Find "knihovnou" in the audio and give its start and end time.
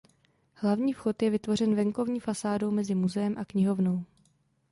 3.45-4.03